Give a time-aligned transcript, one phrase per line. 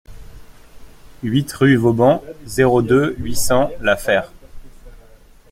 [1.21, 4.31] huit rue Vauban, zéro deux, huit cents, La Fère